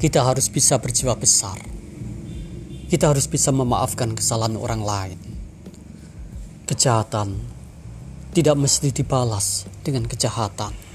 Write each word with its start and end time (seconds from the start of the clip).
kita 0.00 0.24
harus 0.24 0.48
bisa 0.48 0.80
berjiwa 0.80 1.12
besar. 1.12 1.60
Kita 2.88 3.12
harus 3.12 3.28
bisa 3.28 3.52
memaafkan 3.52 4.16
kesalahan 4.16 4.56
orang 4.56 4.82
lain. 4.82 5.20
Kejahatan 6.64 7.36
tidak 8.32 8.56
mesti 8.56 8.88
dibalas 8.96 9.68
dengan 9.84 10.08
kejahatan. 10.08 10.89